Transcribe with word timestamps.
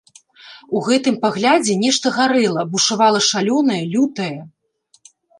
У 0.77 0.79
гэтым 0.85 1.15
паглядзе 1.25 1.75
нешта 1.83 2.11
гарэла, 2.15 2.63
бушавала 2.71 3.19
шалёнае, 3.27 3.77
лютае. 3.97 4.39